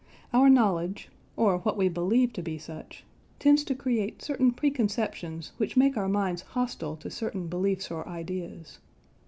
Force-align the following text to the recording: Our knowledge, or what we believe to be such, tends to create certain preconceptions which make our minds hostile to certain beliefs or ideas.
Our 0.33 0.49
knowledge, 0.49 1.09
or 1.35 1.59
what 1.59 1.77
we 1.77 1.87
believe 1.87 2.33
to 2.33 2.41
be 2.41 2.57
such, 2.57 3.03
tends 3.37 3.63
to 3.65 3.75
create 3.75 4.23
certain 4.23 4.49
preconceptions 4.51 5.51
which 5.57 5.77
make 5.77 5.95
our 5.95 6.09
minds 6.09 6.41
hostile 6.41 6.95
to 6.95 7.11
certain 7.11 7.45
beliefs 7.45 7.91
or 7.91 8.09
ideas. 8.09 8.79